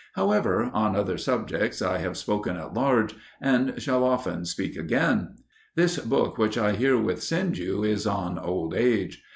[0.13, 5.35] However, on other subjects I have spoken at large, and shall often speak again:
[5.75, 9.21] this book which I herewith send you is on Old Age.